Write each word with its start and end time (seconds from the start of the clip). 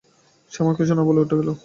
শ্যামা 0.51 0.73
কিছু 0.77 0.93
না 0.97 1.03
বলে 1.07 1.19
উঠে 1.23 1.35
এল। 1.35 1.49